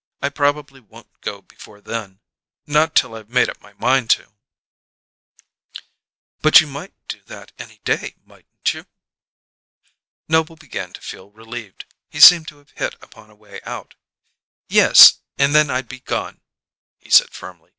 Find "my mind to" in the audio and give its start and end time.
3.61-4.33